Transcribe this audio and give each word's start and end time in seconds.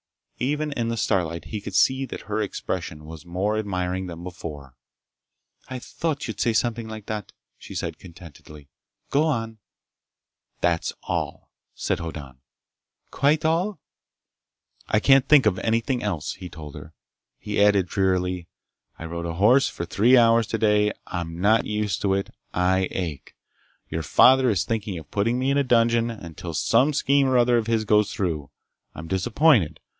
Even 0.39 0.71
in 0.71 0.87
the 0.87 0.97
starlight 0.97 1.45
he 1.45 1.61
could 1.61 1.75
see 1.75 2.03
that 2.07 2.21
her 2.21 2.41
expression 2.41 3.05
was 3.05 3.27
more 3.27 3.59
admiring 3.59 4.07
than 4.07 4.23
before. 4.23 4.73
"I 5.69 5.77
thought 5.77 6.27
you'd 6.27 6.39
say 6.39 6.51
something 6.51 6.87
like 6.87 7.05
that!" 7.05 7.31
she 7.59 7.75
said 7.75 7.99
contentedly. 7.99 8.67
"Go 9.11 9.25
on!" 9.25 9.59
"That's 10.59 10.93
all," 11.03 11.51
said 11.75 11.99
Hoddan. 11.99 12.39
"Quite 13.11 13.45
all?" 13.45 13.79
"I 14.87 14.99
can't 14.99 15.27
think 15.27 15.45
of 15.45 15.59
anything 15.59 16.01
else," 16.01 16.33
he 16.33 16.49
told 16.49 16.73
her. 16.73 16.95
He 17.37 17.63
added 17.63 17.85
drearily: 17.87 18.47
"I 18.97 19.05
rode 19.05 19.27
a 19.27 19.33
horse 19.33 19.69
for 19.69 19.85
three 19.85 20.17
hours 20.17 20.47
today. 20.47 20.91
I'm 21.05 21.39
not 21.39 21.67
used 21.67 22.01
to 22.01 22.15
it. 22.15 22.31
I 22.51 22.87
ache. 22.89 23.35
Your 23.89 24.01
father 24.01 24.49
is 24.49 24.63
thinking 24.65 24.97
of 24.97 25.11
putting 25.11 25.37
me 25.37 25.51
in 25.51 25.59
a 25.59 25.63
dungeon 25.63 26.09
until 26.09 26.55
some 26.55 26.93
scheme 26.93 27.27
or 27.27 27.37
other 27.37 27.57
of 27.59 27.67
his 27.67 27.85
goes 27.85 28.11
through. 28.11 28.49
I'm 28.95 29.07
disappointed. 29.07 29.79